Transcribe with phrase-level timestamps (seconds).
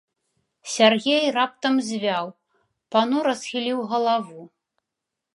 [0.75, 2.25] Сяргей раптам звяў,
[2.95, 4.41] панура схіліў галаву.